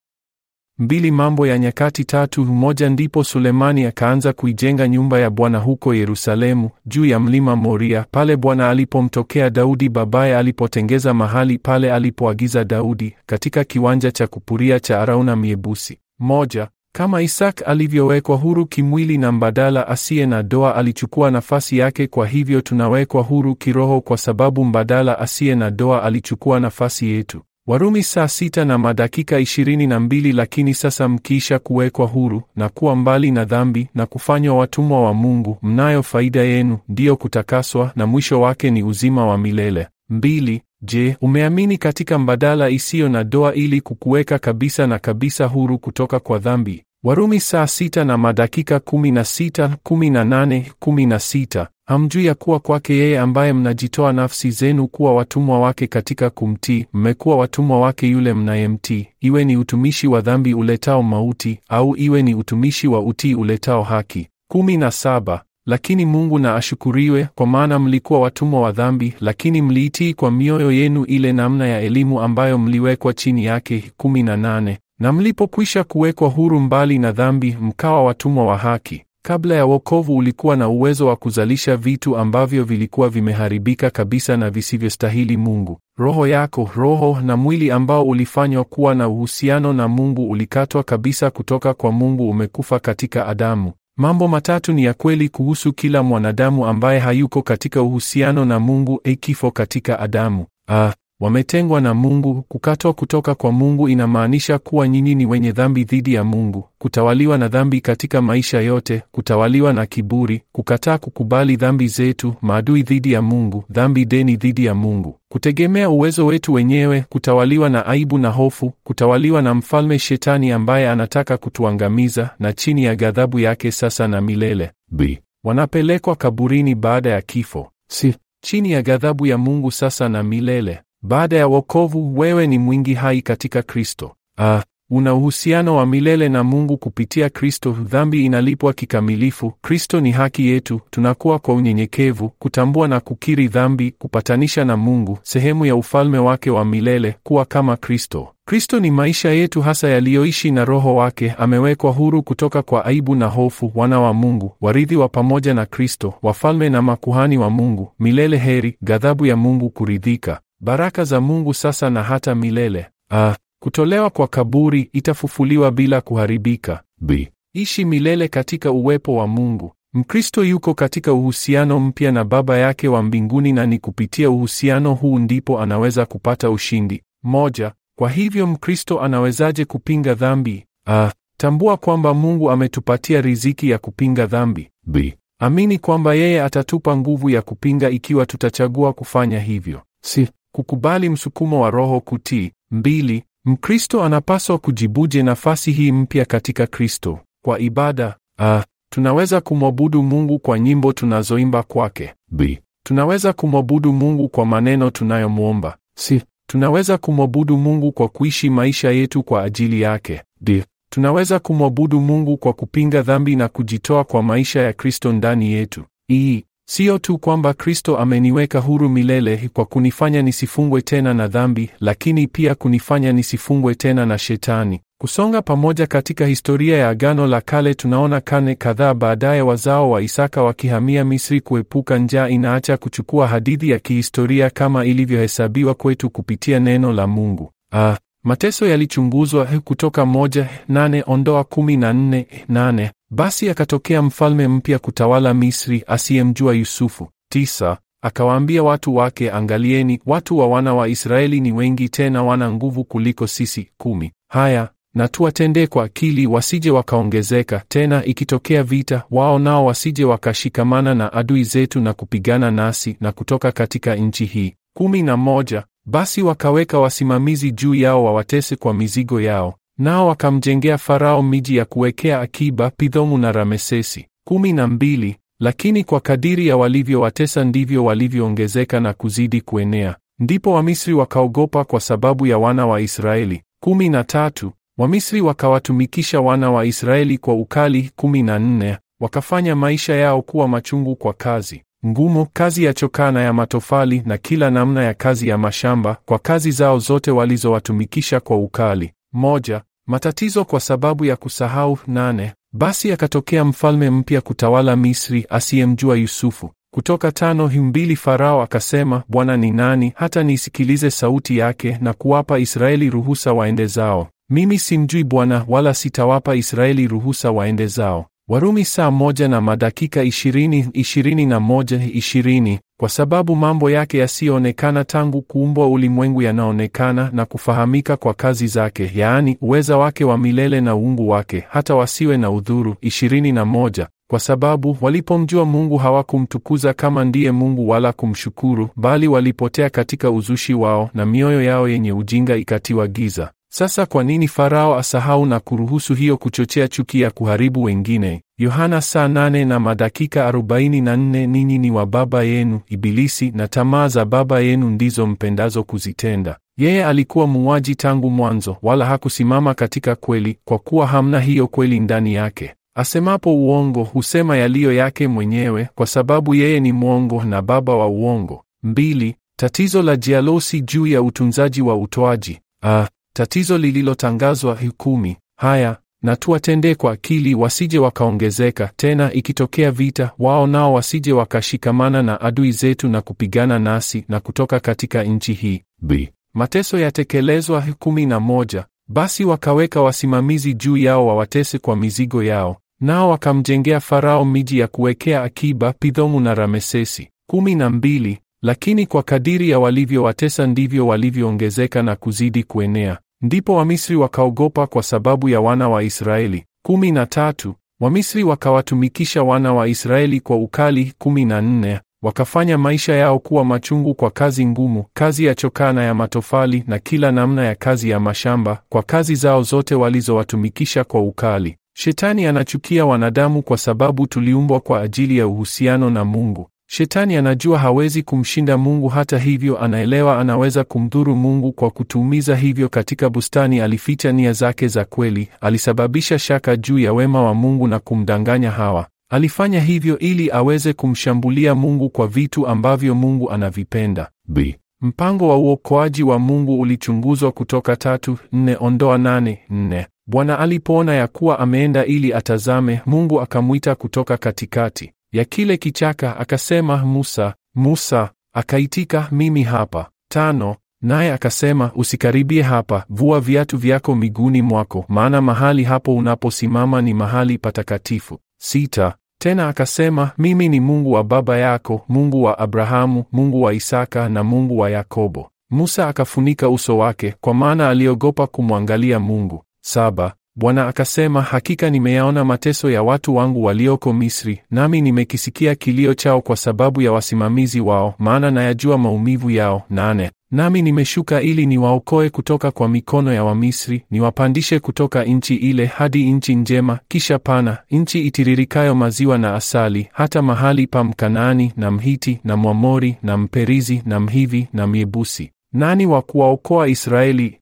mbili 0.82 1.10
Mambo 1.10 1.46
ya 1.46 1.58
Nyakati 1.58 2.04
tatu 2.04 2.44
moja 2.44 2.88
ndipo 2.88 3.24
Sulemani 3.24 3.84
akaanza 3.84 4.32
kuijenga 4.32 4.88
nyumba 4.88 5.18
ya 5.18 5.30
Bwana 5.30 5.58
huko 5.58 5.94
Yerusalemu 5.94 6.70
juu 6.86 7.04
ya 7.04 7.20
mlima 7.20 7.56
Moria, 7.56 8.04
pale 8.10 8.36
Bwana 8.36 8.68
alipomtokea 8.70 9.50
Daudi 9.50 9.88
babaye 9.88 10.36
alipotengeza 10.36 11.14
mahali 11.14 11.58
pale 11.58 11.92
alipoagiza 11.92 12.64
Daudi, 12.64 13.14
katika 13.26 13.64
kiwanja 13.64 14.10
cha 14.10 14.26
kupuria 14.26 14.80
cha 14.80 15.00
Arauna 15.02 15.36
Myebusi. 15.36 15.98
Moja, 16.18 16.68
kama 16.94 17.22
Isak 17.22 17.62
alivyowekwa 17.68 18.36
huru 18.36 18.66
kimwili 18.66 19.18
na 19.18 19.32
mbadala 19.32 19.88
asiye 19.88 20.26
na 20.26 20.42
doa 20.42 20.74
alichukua 20.76 21.30
nafasi 21.30 21.78
yake, 21.78 22.06
kwa 22.06 22.26
hivyo 22.26 22.60
tunawekwa 22.60 23.22
huru 23.22 23.54
kiroho 23.54 24.00
kwa 24.00 24.16
sababu 24.18 24.64
mbadala 24.64 25.18
asiye 25.18 25.54
na 25.54 25.70
doa 25.70 26.02
alichukua 26.02 26.60
nafasi 26.60 27.06
yetu. 27.08 27.42
Warumi 27.66 28.02
saa 28.02 28.28
sita 28.28 28.64
na 28.64 28.78
madakika 28.78 29.38
ishirini 29.38 29.86
na 29.86 30.00
mbili. 30.00 30.32
Lakini 30.32 30.74
sasa 30.74 31.08
mkiisha 31.08 31.58
kuwekwa 31.58 32.06
huru 32.06 32.42
na 32.56 32.68
kuwa 32.68 32.96
mbali 32.96 33.30
na 33.30 33.44
dhambi 33.44 33.88
na 33.94 34.06
kufanywa 34.06 34.56
watumwa 34.58 35.02
wa 35.04 35.14
Mungu, 35.14 35.58
mnayo 35.62 36.02
faida 36.02 36.40
yenu, 36.40 36.78
ndiyo 36.88 37.16
kutakaswa, 37.16 37.92
na 37.96 38.06
mwisho 38.06 38.40
wake 38.40 38.70
ni 38.70 38.82
uzima 38.82 39.26
wa 39.26 39.38
milele. 39.38 39.88
Mbili. 40.08 40.62
Je, 40.84 41.16
umeamini 41.20 41.78
katika 41.78 42.18
mbadala 42.18 42.70
isiyo 42.70 43.08
na 43.08 43.24
doa 43.24 43.54
ili 43.54 43.80
kukuweka 43.80 44.38
kabisa 44.38 44.86
na 44.86 44.98
kabisa 44.98 45.46
huru 45.46 45.78
kutoka 45.78 46.20
kwa 46.20 46.38
dhambi? 46.38 46.84
Warumi 47.04 47.40
saa 47.40 47.66
sita 47.66 48.04
na 48.04 48.18
madakika 48.18 48.80
kumi 48.80 49.10
na 49.10 49.24
sita, 49.24 49.76
kumi 49.82 50.10
na 50.10 50.24
nane, 50.24 50.72
kumi 50.78 51.06
na 51.06 51.18
sita. 51.18 51.68
Hamjui 51.92 52.26
ya 52.26 52.34
kuwa 52.34 52.58
kwake 52.60 52.94
yeye 52.94 53.18
ambaye 53.18 53.52
mnajitoa 53.52 54.12
nafsi 54.12 54.50
zenu 54.50 54.88
kuwa 54.88 55.14
watumwa 55.14 55.60
wake 55.60 55.86
katika 55.86 56.30
kumtii, 56.30 56.86
mmekuwa 56.92 57.36
watumwa 57.36 57.80
wake 57.80 58.06
yule 58.08 58.34
mnayemtii, 58.34 59.06
iwe 59.20 59.44
ni 59.44 59.56
utumishi 59.56 60.06
wa 60.06 60.20
dhambi 60.20 60.54
uletao 60.54 61.02
mauti, 61.02 61.58
au 61.68 61.96
iwe 61.96 62.22
ni 62.22 62.34
utumishi 62.34 62.88
wa 62.88 63.00
utii 63.00 63.34
uletao 63.34 63.82
haki. 63.82 64.28
kumi 64.50 64.76
na 64.76 64.90
saba. 64.90 65.42
Lakini 65.66 66.06
Mungu 66.06 66.38
na 66.38 66.54
ashukuriwe, 66.54 67.28
kwa 67.34 67.46
maana 67.46 67.78
mlikuwa 67.78 68.20
watumwa 68.20 68.60
wa 68.60 68.72
dhambi, 68.72 69.14
lakini 69.20 69.62
mliitii 69.62 70.14
kwa 70.14 70.30
mioyo 70.30 70.72
yenu 70.72 71.04
ile 71.04 71.32
namna 71.32 71.66
ya 71.66 71.80
elimu 71.80 72.20
ambayo 72.20 72.58
mliwekwa 72.58 73.12
chini 73.12 73.44
yake. 73.44 73.84
kumi 73.96 74.22
na 74.22 74.36
nane. 74.36 74.78
Na 74.98 75.12
mlipokwisha 75.12 75.84
kuwekwa 75.84 76.28
huru 76.28 76.60
mbali 76.60 76.98
na 76.98 77.12
dhambi, 77.12 77.56
mkawa 77.60 78.02
watumwa 78.04 78.44
wa 78.46 78.58
haki. 78.58 79.04
Kabla 79.24 79.54
ya 79.54 79.64
wokovu 79.66 80.16
ulikuwa 80.16 80.56
na 80.56 80.68
uwezo 80.68 81.06
wa 81.06 81.16
kuzalisha 81.16 81.76
vitu 81.76 82.16
ambavyo 82.16 82.64
vilikuwa 82.64 83.08
vimeharibika 83.08 83.90
kabisa 83.90 84.36
na 84.36 84.50
visivyostahili 84.50 85.36
Mungu. 85.36 85.78
Roho 85.98 86.26
yako, 86.26 86.70
roho 86.76 87.18
na 87.20 87.36
mwili 87.36 87.70
ambao 87.70 88.04
ulifanywa 88.04 88.64
kuwa 88.64 88.94
na 88.94 89.08
uhusiano 89.08 89.72
na 89.72 89.88
Mungu 89.88 90.30
ulikatwa 90.30 90.82
kabisa 90.82 91.30
kutoka 91.30 91.74
kwa 91.74 91.92
Mungu, 91.92 92.30
umekufa 92.30 92.78
katika 92.78 93.26
Adamu. 93.26 93.72
Mambo 93.96 94.28
matatu 94.28 94.72
ni 94.72 94.84
ya 94.84 94.94
kweli 94.94 95.28
kuhusu 95.28 95.72
kila 95.72 96.02
mwanadamu 96.02 96.66
ambaye 96.66 96.98
hayuko 96.98 97.42
katika 97.42 97.82
uhusiano 97.82 98.44
na 98.44 98.60
Mungu: 98.60 99.00
e, 99.04 99.14
kifo 99.16 99.50
katika 99.50 99.98
Adamu. 100.00 100.46
Ah, 100.68 100.92
wametengwa 101.22 101.80
na 101.80 101.94
Mungu. 101.94 102.42
Kukatwa 102.48 102.92
kutoka 102.92 103.34
kwa 103.34 103.52
Mungu 103.52 103.88
inamaanisha 103.88 104.58
kuwa 104.58 104.88
nyinyi 104.88 105.14
ni 105.14 105.26
wenye 105.26 105.52
dhambi 105.52 105.84
dhidi 105.84 106.14
ya 106.14 106.24
Mungu, 106.24 106.68
kutawaliwa 106.78 107.38
na 107.38 107.48
dhambi 107.48 107.80
katika 107.80 108.22
maisha 108.22 108.60
yote, 108.60 109.02
kutawaliwa 109.12 109.72
na 109.72 109.86
kiburi, 109.86 110.42
kukataa 110.52 110.98
kukubali 110.98 111.56
dhambi 111.56 111.88
zetu, 111.88 112.34
maadui 112.40 112.82
dhidi 112.82 113.12
ya 113.12 113.22
Mungu, 113.22 113.64
dhambi 113.70 114.04
deni 114.04 114.36
dhidi 114.36 114.64
ya 114.64 114.74
Mungu, 114.74 115.18
kutegemea 115.28 115.90
uwezo 115.90 116.26
wetu 116.26 116.52
wenyewe, 116.52 117.04
kutawaliwa 117.08 117.68
na 117.70 117.86
aibu 117.86 118.18
na 118.18 118.28
hofu, 118.30 118.72
kutawaliwa 118.84 119.42
na 119.42 119.54
mfalme 119.54 119.98
Shetani 119.98 120.50
ambaye 120.52 120.88
anataka 120.90 121.36
kutuangamiza, 121.36 122.30
na 122.38 122.52
chini 122.52 122.84
ya 122.84 122.96
ghadhabu 122.96 123.38
yake 123.38 123.70
sasa 123.72 124.08
na 124.08 124.20
milele. 124.20 124.70
B. 124.90 125.22
Wanapelekwa 125.44 126.16
kaburini 126.16 126.74
baada 126.74 127.10
ya 127.10 127.22
kifo. 127.22 127.70
Si 127.90 128.14
chini 128.44 128.70
ya 128.72 128.82
ghadhabu 128.82 129.26
ya 129.26 129.38
Mungu 129.38 129.70
sasa 129.70 130.08
na 130.08 130.22
milele. 130.22 130.80
Baada 131.04 131.36
ya 131.36 131.46
wokovu, 131.46 132.18
wewe 132.18 132.46
ni 132.46 132.58
mwingi 132.58 132.94
hai 132.94 133.22
katika 133.22 133.62
Kristo. 133.62 134.12
Ah, 134.38 134.62
una 134.90 135.14
uhusiano 135.14 135.76
wa 135.76 135.86
milele 135.86 136.28
na 136.28 136.44
Mungu 136.44 136.76
kupitia 136.78 137.30
Kristo. 137.30 137.70
Dhambi 137.72 138.24
inalipwa 138.24 138.72
kikamilifu. 138.72 139.52
Kristo 139.62 140.00
ni 140.00 140.10
haki 140.10 140.46
yetu. 140.46 140.80
Tunakuwa 140.90 141.38
kwa 141.38 141.54
unyenyekevu, 141.54 142.28
kutambua 142.38 142.88
na 142.88 143.00
kukiri 143.00 143.48
dhambi, 143.48 143.90
kupatanisha 143.98 144.64
na 144.64 144.76
Mungu, 144.76 145.18
sehemu 145.22 145.66
ya 145.66 145.76
ufalme 145.76 146.18
wake 146.18 146.50
wa 146.50 146.64
milele, 146.64 147.14
kuwa 147.22 147.44
kama 147.44 147.76
Kristo. 147.76 148.28
Kristo 148.44 148.80
ni 148.80 148.90
maisha 148.90 149.30
yetu 149.30 149.62
hasa 149.62 149.88
yaliyoishi 149.88 150.50
na 150.50 150.64
Roho 150.64 150.94
wake. 150.96 151.30
Amewekwa 151.38 151.92
huru 151.92 152.22
kutoka 152.22 152.62
kwa 152.62 152.84
aibu 152.84 153.14
na 153.14 153.26
hofu, 153.26 153.72
wana 153.74 154.00
wa 154.00 154.14
Mungu, 154.14 154.56
warithi 154.60 154.96
wa 154.96 155.08
pamoja 155.08 155.54
na 155.54 155.66
Kristo, 155.66 156.14
wafalme 156.22 156.68
na 156.68 156.82
makuhani 156.82 157.38
wa 157.38 157.50
Mungu, 157.50 157.92
milele 157.98 158.36
heri, 158.38 158.76
ghadhabu 158.84 159.26
ya 159.26 159.36
Mungu 159.36 159.70
kuridhika 159.70 160.40
baraka 160.62 161.04
za 161.04 161.20
Mungu 161.20 161.54
sasa 161.54 161.90
na 161.90 162.02
hata 162.02 162.34
milele. 162.34 162.86
A, 163.10 163.36
kutolewa 163.62 164.10
kwa 164.10 164.28
kaburi, 164.28 164.90
itafufuliwa 164.92 165.70
bila 165.70 166.00
kuharibika. 166.00 166.82
B. 167.00 167.32
Ishi 167.54 167.84
milele 167.84 168.28
katika 168.28 168.70
uwepo 168.70 169.16
wa 169.16 169.26
Mungu. 169.26 169.72
Mkristo 169.94 170.44
yuko 170.44 170.74
katika 170.74 171.12
uhusiano 171.12 171.80
mpya 171.80 172.12
na 172.12 172.24
Baba 172.24 172.58
yake 172.58 172.88
wa 172.88 173.02
mbinguni 173.02 173.52
na 173.52 173.66
ni 173.66 173.78
kupitia 173.78 174.30
uhusiano 174.30 174.94
huu 174.94 175.18
ndipo 175.18 175.60
anaweza 175.60 176.06
kupata 176.06 176.50
ushindi. 176.50 177.02
Moja, 177.22 177.72
kwa 177.98 178.10
hivyo 178.10 178.46
Mkristo 178.46 179.00
anawezaje 179.00 179.64
kupinga 179.64 180.14
dhambi? 180.14 180.66
A, 180.86 181.12
tambua 181.36 181.76
kwamba 181.76 182.14
Mungu 182.14 182.50
ametupatia 182.50 183.20
riziki 183.20 183.70
ya 183.70 183.78
kupinga 183.78 184.26
dhambi. 184.26 184.70
B. 184.86 185.14
Amini 185.40 185.78
kwamba 185.78 186.14
yeye 186.14 186.42
atatupa 186.42 186.96
nguvu 186.96 187.30
ya 187.30 187.42
kupinga 187.42 187.90
ikiwa 187.90 188.26
tutachagua 188.26 188.92
kufanya 188.92 189.40
hivyo. 189.40 189.82
Si 190.04 190.28
kukubali 190.54 191.08
msukumo 191.08 191.60
wa 191.60 191.70
Roho 191.70 192.00
kutii. 192.00 192.52
Mbili, 192.70 193.24
Mkristo 193.44 194.02
anapaswa 194.04 194.58
kujibuje 194.58 195.22
nafasi 195.22 195.72
hii 195.72 195.92
mpya 195.92 196.24
katika 196.24 196.66
Kristo 196.66 197.18
kwa 197.44 197.58
ibada. 197.60 198.16
a, 198.40 198.64
tunaweza 198.92 199.40
kumwabudu 199.40 200.02
Mungu 200.02 200.38
kwa 200.38 200.58
nyimbo 200.58 200.92
tunazoimba 200.92 201.62
kwake. 201.62 202.14
B, 202.30 202.60
tunaweza 202.86 203.32
kumwabudu 203.32 203.92
Mungu 203.92 204.28
kwa 204.28 204.46
maneno 204.46 204.90
tunayomwomba. 204.90 205.76
C, 205.98 206.22
tunaweza 206.48 206.98
kumwabudu 206.98 207.56
Mungu 207.58 207.92
kwa 207.92 208.08
kuishi 208.08 208.50
maisha 208.50 208.90
yetu 208.90 209.22
kwa 209.22 209.42
ajili 209.42 209.80
yake. 209.80 210.22
D, 210.40 210.64
tunaweza 210.92 211.38
kumwabudu 211.38 212.00
Mungu 212.00 212.36
kwa 212.36 212.52
kupinga 212.52 213.02
dhambi 213.02 213.36
na 213.36 213.48
kujitoa 213.48 214.04
kwa 214.04 214.22
maisha 214.22 214.60
ya 214.62 214.72
Kristo 214.72 215.12
ndani 215.12 215.52
yetu. 215.52 215.84
E, 216.10 216.44
Sio 216.74 216.98
tu 216.98 217.18
kwamba 217.18 217.54
Kristo 217.54 217.98
ameniweka 217.98 218.58
huru 218.58 218.88
milele 218.88 219.50
kwa 219.52 219.64
kunifanya 219.64 220.22
nisifungwe 220.22 220.82
tena 220.82 221.14
na 221.14 221.28
dhambi, 221.28 221.70
lakini 221.80 222.26
pia 222.26 222.54
kunifanya 222.54 223.12
nisifungwe 223.12 223.74
tena 223.74 224.06
na 224.06 224.18
Shetani. 224.18 224.80
Kusonga 225.00 225.42
pamoja 225.42 225.86
katika 225.86 226.26
historia 226.26 226.76
ya 226.78 226.88
Agano 226.88 227.26
la 227.26 227.40
Kale, 227.40 227.74
tunaona 227.74 228.20
karne 228.20 228.54
kadhaa 228.54 228.94
baadaye 228.94 229.42
wazao 229.42 229.90
wa 229.90 230.02
Isaka 230.02 230.42
wakihamia 230.42 231.04
Misri 231.04 231.40
kuepuka 231.40 231.98
njaa. 231.98 232.28
Inaacha 232.28 232.76
kuchukua 232.76 233.26
hadithi 233.28 233.70
ya 233.70 233.78
kihistoria 233.78 234.50
kama 234.50 234.84
ilivyohesabiwa 234.84 235.74
kwetu 235.74 236.10
kupitia 236.10 236.60
neno 236.60 236.92
la 236.92 237.06
Mungu. 237.06 237.52
Ah, 237.72 237.96
mateso 238.24 238.66
yalichunguzwa 238.66 239.44
Kutoka 239.64 240.06
moja 240.06 240.48
nane 240.68 241.04
ondoa 241.06 241.44
kumi 241.44 241.76
na 241.76 241.92
nne 241.92 242.26
nane. 242.48 242.90
Basi 243.14 243.50
akatokea 243.50 244.02
mfalme 244.02 244.48
mpya 244.48 244.78
kutawala 244.78 245.34
Misri 245.34 245.84
asiyemjua 245.86 246.54
Yusufu. 246.54 247.08
Tisa, 247.32 247.78
akawaambia 248.02 248.62
watu 248.62 248.96
wake, 248.96 249.30
angalieni, 249.30 250.00
watu 250.06 250.38
wa 250.38 250.48
wana 250.48 250.74
wa 250.74 250.88
Israeli 250.88 251.40
ni 251.40 251.52
wengi, 251.52 251.88
tena 251.88 252.22
wana 252.22 252.52
nguvu 252.52 252.84
kuliko 252.84 253.26
sisi. 253.26 253.68
Kumi, 253.78 254.12
haya 254.30 254.68
na 254.94 255.08
tuwatendee 255.08 255.66
kwa 255.66 255.84
akili, 255.84 256.26
wasije 256.26 256.70
wakaongezeka; 256.70 257.62
tena 257.68 258.04
ikitokea 258.04 258.62
vita, 258.62 259.02
wao 259.10 259.38
nao 259.38 259.64
wasije 259.64 260.04
wakashikamana 260.04 260.94
na 260.94 261.12
adui 261.12 261.44
zetu 261.44 261.80
na 261.80 261.92
kupigana 261.92 262.50
nasi 262.50 262.96
na 263.00 263.12
kutoka 263.12 263.52
katika 263.52 263.94
nchi 263.96 264.24
hii. 264.24 264.54
kumi 264.76 265.02
na 265.02 265.16
moja. 265.16 265.64
Basi 265.86 266.22
wakaweka 266.22 266.78
wasimamizi 266.78 267.50
juu 267.52 267.74
yao 267.74 268.04
wawatese 268.04 268.56
kwa 268.56 268.74
mizigo 268.74 269.20
yao, 269.20 269.54
nao 269.78 270.06
wakamjengea 270.08 270.78
Farao 270.78 271.22
miji 271.22 271.56
ya 271.56 271.64
kuwekea 271.64 272.20
akiba, 272.20 272.70
Pidhomu 272.70 273.18
na 273.18 273.32
Ramesesi. 273.32 274.06
kumi 274.26 274.52
na 274.52 274.66
mbili. 274.66 275.16
Lakini 275.40 275.84
kwa 275.84 276.00
kadiri 276.00 276.46
ya 276.46 276.56
walivyowatesa 276.56 277.44
ndivyo 277.44 277.84
walivyoongezeka 277.84 278.80
na 278.80 278.92
kuzidi 278.92 279.40
kuenea. 279.40 279.96
Ndipo 280.18 280.52
Wamisri 280.52 280.94
wakaogopa 280.94 281.64
kwa 281.64 281.80
sababu 281.80 282.26
ya 282.26 282.38
wana 282.38 282.66
wa 282.66 282.80
Israeli. 282.80 283.42
kumi 283.62 283.88
na 283.88 284.04
tatu. 284.04 284.52
Wamisri 284.78 285.20
wakawatumikisha 285.20 286.20
wana 286.20 286.50
wa 286.50 286.66
Israeli 286.66 287.18
kwa 287.18 287.34
ukali. 287.34 287.90
kumi 287.96 288.22
na 288.22 288.38
nne. 288.38 288.78
Wakafanya 289.00 289.56
maisha 289.56 289.94
yao 289.94 290.22
kuwa 290.22 290.48
machungu 290.48 290.96
kwa 290.96 291.12
kazi 291.12 291.62
ngumu, 291.86 292.26
kazi 292.32 292.64
ya 292.64 292.74
chokaa 292.74 293.10
na 293.10 293.20
ya 293.22 293.32
matofali 293.32 294.02
na 294.06 294.18
kila 294.18 294.50
namna 294.50 294.82
ya 294.84 294.94
kazi 294.94 295.28
ya 295.28 295.38
mashamba, 295.38 295.96
kwa 296.06 296.18
kazi 296.18 296.50
zao 296.50 296.78
zote 296.78 297.10
walizowatumikisha 297.10 298.20
kwa 298.20 298.36
ukali. 298.36 298.92
Moja. 299.12 299.62
Matatizo 299.86 300.44
kwa 300.44 300.60
sababu 300.60 301.04
ya 301.04 301.16
kusahau. 301.16 301.78
Nane. 301.86 302.32
Basi 302.52 302.92
akatokea 302.92 303.44
mfalme 303.44 303.90
mpya 303.90 304.20
kutawala 304.20 304.76
Misri 304.76 305.26
asiyemjua 305.30 305.96
Yusufu. 305.96 306.50
Kutoka 306.74 307.12
tano 307.12 307.48
himbili 307.48 307.96
Farao 307.96 308.42
akasema, 308.42 309.02
Bwana 309.08 309.36
ni 309.36 309.50
nani 309.50 309.92
hata 309.96 310.22
nisikilize 310.22 310.90
sauti 310.90 311.38
yake 311.38 311.78
na 311.80 311.92
kuwapa 311.92 312.38
Israeli 312.38 312.90
ruhusa 312.90 313.32
waende 313.32 313.66
zao? 313.66 314.08
Mimi 314.30 314.58
simjui 314.58 315.04
Bwana, 315.04 315.44
wala 315.48 315.74
sitawapa 315.74 316.34
Israeli 316.36 316.88
ruhusa 316.88 317.30
waende 317.30 317.66
zao. 317.66 318.06
Warumi 318.28 318.64
saa 318.64 318.90
moja 318.90 319.28
na 319.28 319.40
madakika 319.40 320.02
ishirini 320.02 320.68
ishirini 320.72 321.26
na 321.26 321.40
moja 321.40 321.76
ishirini 321.84 322.60
kwa 322.82 322.88
sababu 322.88 323.36
mambo 323.36 323.70
yake 323.70 323.98
yasiyoonekana 323.98 324.84
tangu 324.84 325.22
kuumbwa 325.22 325.68
ulimwengu 325.68 326.22
yanaonekana 326.22 327.10
na 327.12 327.24
kufahamika 327.24 327.96
kwa 327.96 328.14
kazi 328.14 328.46
zake, 328.46 328.90
yaani 328.94 329.38
uweza 329.40 329.76
wake 329.76 330.04
wa 330.04 330.18
milele 330.18 330.60
na 330.60 330.76
uungu 330.76 331.08
wake, 331.08 331.44
hata 331.48 331.74
wasiwe 331.74 332.16
na 332.16 332.30
udhuru. 332.30 332.74
ishirini 332.80 333.32
na 333.32 333.44
moja 333.44 333.88
kwa 334.10 334.20
sababu 334.20 334.76
walipomjua 334.80 335.44
Mungu 335.44 335.76
hawakumtukuza 335.76 336.72
kama 336.74 337.04
ndiye 337.04 337.30
Mungu 337.32 337.68
wala 337.68 337.92
kumshukuru, 337.92 338.68
bali 338.76 339.08
walipotea 339.08 339.70
katika 339.70 340.10
uzushi 340.10 340.54
wao, 340.54 340.90
na 340.94 341.06
mioyo 341.06 341.42
yao 341.42 341.68
yenye 341.68 341.92
ujinga 341.92 342.36
ikatiwa 342.36 342.88
giza. 342.88 343.32
Sasa 343.54 343.86
kwa 343.86 344.04
nini 344.04 344.28
Farao 344.28 344.78
asahau 344.78 345.26
na 345.26 345.40
kuruhusu 345.40 345.94
hiyo 345.94 346.16
kuchochea 346.16 346.68
chuki 346.68 347.00
ya 347.00 347.10
kuharibu 347.10 347.62
wengine? 347.62 348.22
Yohana 348.38 348.80
saa 348.80 349.08
nane 349.08 349.44
na 349.44 349.60
madakika 349.60 350.26
arobaini 350.26 350.80
na 350.80 350.96
nne 350.96 351.26
ninyi 351.26 351.58
ni 351.58 351.70
wa 351.70 351.86
baba 351.86 352.22
yenu 352.22 352.60
Ibilisi, 352.66 353.30
na 353.30 353.48
tamaa 353.48 353.88
za 353.88 354.04
baba 354.04 354.40
yenu 354.40 354.70
ndizo 354.70 355.06
mpendazo 355.06 355.62
kuzitenda. 355.62 356.38
Yeye 356.58 356.84
alikuwa 356.84 357.26
muuaji 357.26 357.74
tangu 357.74 358.10
mwanzo, 358.10 358.56
wala 358.62 358.84
hakusimama 358.86 359.54
katika 359.54 359.94
kweli, 359.96 360.38
kwa 360.44 360.58
kuwa 360.58 360.86
hamna 360.86 361.20
hiyo 361.20 361.46
kweli 361.48 361.80
ndani 361.80 362.14
yake. 362.14 362.54
Asemapo 362.76 363.34
uongo, 363.36 363.82
husema 363.84 364.36
yaliyo 364.36 364.72
yake 364.72 365.08
mwenyewe, 365.08 365.68
kwa 365.74 365.86
sababu 365.86 366.34
yeye 366.34 366.60
ni 366.60 366.72
mwongo 366.72 367.22
na 367.24 367.42
baba 367.42 367.76
wa 367.76 367.86
uongo. 367.86 368.44
Mbili, 368.62 369.16
tatizo 369.38 369.82
la 369.82 369.96
jialosi 369.96 370.60
juu 370.60 370.86
ya 370.86 371.02
utunzaji 371.02 371.62
wa 371.62 371.76
utoaji. 371.76 372.40
Ah, 372.64 372.86
tatizo 373.12 373.58
lililotangazwa 373.58 374.54
hukumi. 374.54 375.16
Haya, 375.38 375.76
na 376.02 376.16
tuwatendee 376.16 376.74
kwa 376.74 376.92
akili, 376.92 377.34
wasije 377.34 377.78
wakaongezeka; 377.78 378.70
tena 378.76 379.12
ikitokea 379.12 379.70
vita, 379.70 380.10
wao 380.18 380.46
nao 380.46 380.72
wasije 380.72 381.12
wakashikamana 381.12 382.02
na 382.02 382.20
adui 382.20 382.52
zetu 382.52 382.88
na 382.88 383.00
kupigana 383.00 383.58
nasi 383.58 384.04
na 384.08 384.20
kutoka 384.20 384.60
katika 384.60 385.02
nchi 385.04 385.32
hii. 385.32 385.62
B. 385.82 386.12
Mateso 386.34 386.78
yatekelezwa 386.78 387.62
kumi 387.78 388.06
na 388.06 388.20
moja. 388.20 388.66
Basi 388.88 389.24
wakaweka 389.24 389.80
wasimamizi 389.82 390.54
juu 390.54 390.76
yao 390.76 391.06
wawatese 391.06 391.58
kwa 391.58 391.76
mizigo 391.76 392.22
yao, 392.22 392.56
nao 392.80 393.10
wakamjengea 393.10 393.80
Farao 393.80 394.24
miji 394.24 394.58
ya 394.58 394.68
kuwekea 394.68 395.22
akiba, 395.22 395.72
Pidhomu 395.72 396.20
na 396.20 396.34
Ramesesi. 396.34 397.08
kumi 397.30 397.54
na 397.54 397.70
mbili. 397.70 398.18
Lakini 398.42 398.86
kwa 398.86 399.02
kadiri 399.02 399.50
ya 399.50 399.58
walivyowatesa 399.58 400.46
ndivyo 400.46 400.86
walivyoongezeka 400.86 401.82
na 401.82 401.96
kuzidi 401.96 402.42
kuenea. 402.42 402.98
Ndipo 403.20 403.54
Wamisri 403.56 403.96
wakaogopa 403.96 404.66
kwa 404.66 404.82
sababu 404.82 405.28
ya 405.28 405.40
wana 405.40 405.68
wa 405.68 405.82
Israeli. 405.82 406.44
kumi 406.66 406.90
na 406.92 407.06
tatu. 407.06 407.54
Wamisri 407.80 408.24
wakawatumikisha 408.24 409.22
wana 409.22 409.52
wa 409.54 409.68
Israeli 409.68 410.20
kwa 410.20 410.36
ukali. 410.36 410.92
kumi 410.98 411.24
na 411.24 411.40
nne. 411.40 411.80
Wakafanya 412.02 412.58
maisha 412.58 412.92
yao 412.94 413.18
kuwa 413.18 413.44
machungu 413.44 413.94
kwa 413.94 414.10
kazi 414.10 414.46
ngumu, 414.46 414.84
kazi 414.94 415.24
ya 415.24 415.34
chokaa 415.34 415.72
na 415.72 415.84
ya 415.84 415.94
matofali 415.94 416.64
na 416.66 416.78
kila 416.78 417.12
namna 417.12 417.44
ya 417.44 417.54
kazi 417.54 417.90
ya 417.90 418.00
mashamba, 418.00 418.62
kwa 418.68 418.82
kazi 418.82 419.14
zao 419.14 419.42
zote 419.42 419.74
walizowatumikisha 419.74 420.84
kwa 420.84 421.00
ukali. 421.00 421.56
Shetani 421.76 422.26
anachukia 422.26 422.86
wanadamu 422.86 423.42
kwa 423.42 423.58
sababu 423.58 424.06
tuliumbwa 424.06 424.60
kwa 424.60 424.80
ajili 424.80 425.18
ya 425.18 425.26
uhusiano 425.26 425.90
na 425.90 426.04
Mungu. 426.04 426.48
Shetani 426.74 427.16
anajua 427.16 427.58
hawezi 427.58 428.02
kumshinda 428.02 428.58
Mungu, 428.58 428.88
hata 428.88 429.18
hivyo 429.18 429.60
anaelewa 429.60 430.18
anaweza 430.20 430.64
kumdhuru 430.64 431.16
Mungu 431.16 431.52
kwa 431.52 431.70
kutuumiza. 431.70 432.36
Hivyo 432.36 432.68
katika 432.68 433.10
bustani 433.10 433.60
alificha 433.60 434.12
nia 434.12 434.32
zake 434.32 434.68
za 434.68 434.84
kweli, 434.84 435.28
alisababisha 435.40 436.18
shaka 436.18 436.56
juu 436.56 436.78
ya 436.78 436.92
wema 436.92 437.22
wa 437.22 437.34
Mungu 437.34 437.68
na 437.68 437.78
kumdanganya 437.78 438.50
Hawa. 438.50 438.86
Alifanya 439.10 439.60
hivyo 439.60 439.98
ili 439.98 440.30
aweze 440.30 440.72
kumshambulia 440.72 441.54
Mungu 441.54 441.90
kwa 441.90 442.06
vitu 442.08 442.46
ambavyo 442.46 442.94
Mungu 442.94 443.30
anavipenda. 443.30 444.08
B. 444.28 444.56
Mpango 444.80 445.28
wa 445.28 445.36
uokoaji 445.36 446.02
wa 446.02 446.18
Mungu 446.18 446.60
ulichunguzwa 446.60 447.32
kutoka 447.32 447.76
tatu 447.76 448.18
nne 448.32 448.56
ondoa 448.60 448.98
nane 448.98 449.38
nne. 449.50 449.86
Bwana 450.06 450.38
alipoona 450.38 450.94
ya 450.94 451.06
kuwa 451.08 451.38
ameenda 451.38 451.84
ili 451.86 452.12
atazame, 452.14 452.80
Mungu 452.86 453.20
akamwita 453.20 453.74
kutoka 453.74 454.16
katikati 454.16 454.92
ya 455.12 455.24
kile 455.24 455.56
kichaka 455.56 456.16
akasema, 456.16 456.76
Musa, 456.76 457.34
Musa. 457.54 458.10
Akaitika, 458.34 459.08
mimi 459.10 459.42
hapa. 459.42 459.90
Tano. 460.10 460.56
Naye 460.82 461.12
akasema, 461.12 461.70
usikaribie 461.74 462.42
hapa, 462.42 462.84
vua 462.88 463.20
viatu 463.20 463.58
vyako 463.58 463.94
miguuni 463.96 464.42
mwako, 464.42 464.84
maana 464.88 465.20
mahali 465.20 465.64
hapo 465.64 465.96
unaposimama 465.96 466.82
ni 466.82 466.94
mahali 466.94 467.38
patakatifu. 467.38 468.18
Sita. 468.40 468.94
Tena 469.20 469.48
akasema, 469.48 470.10
mimi 470.18 470.48
ni 470.48 470.60
Mungu 470.60 470.92
wa 470.92 471.04
baba 471.04 471.38
yako, 471.38 471.84
Mungu 471.88 472.22
wa 472.22 472.38
Abrahamu, 472.38 473.04
Mungu 473.12 473.42
wa 473.42 473.54
Isaka 473.54 474.08
na 474.08 474.24
Mungu 474.24 474.58
wa 474.58 474.70
Yakobo. 474.70 475.30
Musa 475.50 475.88
akafunika 475.88 476.48
uso 476.48 476.78
wake, 476.78 477.14
kwa 477.20 477.34
maana 477.34 477.68
aliogopa 477.68 478.26
kumwangalia 478.26 479.00
Mungu. 479.00 479.44
Saba. 479.64 480.14
Bwana 480.36 480.68
akasema, 480.68 481.22
hakika 481.22 481.70
nimeyaona 481.70 482.24
mateso 482.24 482.70
ya 482.70 482.82
watu 482.82 483.16
wangu 483.16 483.42
walioko 483.44 483.92
Misri, 483.92 484.40
nami 484.50 484.80
nimekisikia 484.80 485.54
kilio 485.54 485.94
chao 485.94 486.20
kwa 486.20 486.36
sababu 486.36 486.82
ya 486.82 486.92
wasimamizi 486.92 487.60
wao, 487.60 487.94
maana 487.98 488.30
nayajua 488.30 488.78
maumivu 488.78 489.30
yao. 489.30 489.62
Nane. 489.70 490.10
Nami 490.30 490.62
nimeshuka 490.62 491.20
ili 491.22 491.46
niwaokoe 491.46 492.10
kutoka 492.10 492.50
kwa 492.50 492.68
mikono 492.68 493.12
ya 493.12 493.24
Wamisri, 493.24 493.84
niwapandishe 493.90 494.58
kutoka 494.60 495.04
nchi 495.04 495.34
ile 495.34 495.66
hadi 495.66 496.12
nchi 496.12 496.34
njema, 496.34 496.78
kisha 496.88 497.18
pana, 497.18 497.58
nchi 497.70 498.00
itiririkayo 498.06 498.74
maziwa 498.74 499.18
na 499.18 499.34
asali, 499.34 499.88
hata 499.92 500.22
mahali 500.22 500.66
pa 500.66 500.84
Mkanaani 500.84 501.52
na 501.56 501.70
Mhiti 501.70 502.20
na 502.24 502.36
Mwamori 502.36 502.96
na 503.02 503.16
Mperizi 503.16 503.82
na 503.86 504.00
Mhivi 504.00 504.48
na 504.52 504.66
Myebusi. 504.66 505.30
Nani 505.52 505.86
wa 505.86 506.02
kuwaokoa 506.02 506.68
Israeli? 506.68 507.38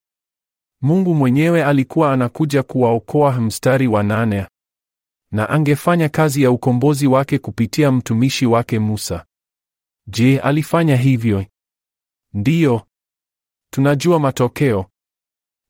Mungu 0.83 1.15
mwenyewe 1.15 1.65
alikuwa 1.65 2.13
anakuja 2.13 2.63
kuwaokoa. 2.63 3.41
Mstari 3.41 3.87
wa 3.87 4.03
nane. 4.03 4.47
Na 5.33 5.49
angefanya 5.49 6.09
kazi 6.09 6.43
ya 6.43 6.51
ukombozi 6.51 7.07
wake 7.07 7.39
kupitia 7.39 7.93
mtumishi 7.93 8.47
wake 8.47 8.79
Musa. 8.79 9.25
Je, 10.07 10.41
alifanya 10.41 10.97
hivyo? 10.97 11.47
Ndiyo. 12.35 12.83
Tunajua 13.73 14.19
matokeo. 14.19 14.87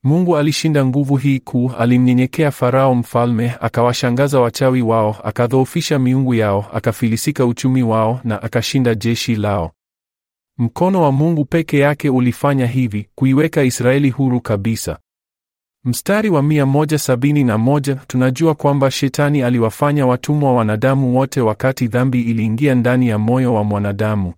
Mungu 0.04 0.36
alishinda 0.36 0.84
nguvu 0.86 1.16
hii 1.16 1.38
kuu, 1.40 1.70
alimnyenyekea 1.78 2.50
Farao 2.50 2.94
mfalme, 2.94 3.54
akawashangaza 3.60 4.40
wachawi 4.40 4.82
wao, 4.82 5.16
akadhoofisha 5.24 5.98
miungu 5.98 6.34
yao, 6.34 6.66
akafilisika 6.72 7.46
uchumi 7.46 7.82
wao 7.82 8.20
na 8.24 8.42
akashinda 8.42 8.94
jeshi 8.94 9.36
lao. 9.36 9.72
Mkono 10.60 11.02
wa 11.02 11.12
Mungu 11.12 11.44
peke 11.44 11.78
yake 11.78 12.10
ulifanya 12.10 12.66
hivi, 12.66 13.08
kuiweka 13.14 13.62
Israeli 13.62 14.10
huru 14.10 14.40
kabisa. 14.40 14.98
Mstari 15.84 16.30
wa 16.30 16.42
171 16.42 17.96
tunajua 18.06 18.54
kwamba 18.54 18.90
Shetani 18.90 19.42
aliwafanya 19.42 20.06
watumwa 20.06 20.52
wanadamu 20.54 21.16
wote 21.18 21.40
wakati 21.40 21.88
dhambi 21.88 22.20
iliingia 22.22 22.74
ndani 22.74 23.08
ya 23.08 23.18
moyo 23.18 23.54
wa 23.54 23.64
mwanadamu. 23.64 24.34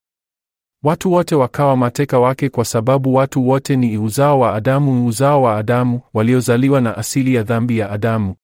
Watu 0.85 1.12
wote 1.12 1.35
wakawa 1.35 1.76
mateka 1.76 2.19
wake 2.19 2.49
kwa 2.49 2.64
sababu 2.64 3.14
watu 3.14 3.49
wote 3.49 3.76
ni 3.76 3.99
uzao 3.99 4.41
wa 4.41 4.55
Adamu, 4.55 5.07
uzao 5.07 5.43
wa 5.43 5.57
Adamu, 5.57 6.00
waliozaliwa 6.14 6.81
na 6.81 6.97
asili 6.97 7.35
ya 7.35 7.43
dhambi 7.43 7.79
ya 7.79 7.91
Adamu. 7.91 8.35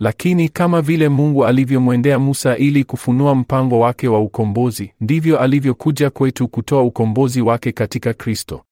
Lakini 0.00 0.48
kama 0.48 0.82
vile 0.82 1.08
Mungu 1.08 1.46
alivyomwendea 1.46 2.18
Musa 2.18 2.56
ili 2.56 2.84
kufunua 2.84 3.34
mpango 3.34 3.80
wake 3.80 4.08
wa 4.08 4.20
ukombozi, 4.20 4.92
ndivyo 5.00 5.38
alivyokuja 5.40 6.10
kwetu 6.10 6.48
kutoa 6.48 6.82
ukombozi 6.82 7.40
wake 7.42 7.72
katika 7.72 8.12
Kristo. 8.14 8.64